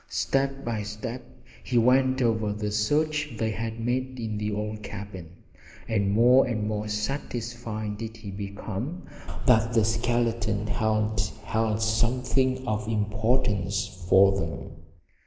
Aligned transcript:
Step 0.09 0.65
by 0.65 0.81
step 0.81 1.21
he 1.63 1.77
went 1.77 2.23
over 2.23 2.53
the 2.53 2.71
search 2.71 3.35
they 3.37 3.51
had 3.51 3.79
made 3.79 4.19
in 4.19 4.39
the 4.39 4.51
old 4.51 4.81
cabin, 4.81 5.29
and 5.87 6.11
more 6.11 6.47
and 6.47 6.67
more 6.67 6.87
satisfied 6.87 7.99
did 7.99 8.17
he 8.17 8.31
become 8.31 9.03
that 9.45 9.73
the 9.73 9.85
skeleton 9.85 10.65
hand 10.65 11.29
held 11.43 11.79
something 11.79 12.65
of 12.67 12.87
importance 12.87 14.03
for 14.09 14.35
them. 14.39 14.71